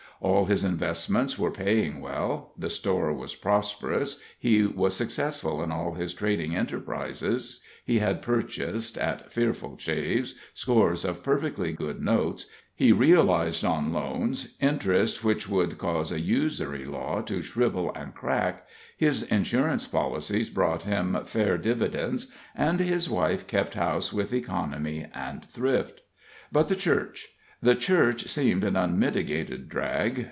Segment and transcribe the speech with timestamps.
[0.23, 5.95] All his investments were paying well: the store was prosperous, he was successful in all
[5.95, 12.45] his trading enterprises, he had purchased, at fearful shaves, scores of perfectly good notes,
[12.75, 18.67] he realized on loans interest which would cause a usury law to shrivel and crack,
[18.95, 25.43] his insurance policies brought him fair dividends, and his wife kept house with economy and
[25.45, 26.01] thrift.
[26.51, 27.29] But the church
[27.63, 30.19] the church seemed an unmitigated drag.